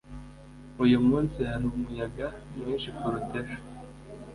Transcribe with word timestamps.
uyu 0.83 0.97
munsi 1.07 1.39
hari 1.49 1.65
umuyaga 1.71 2.27
mwinshi 2.57 2.89
kuruta 2.97 3.35
ejo 3.41 3.57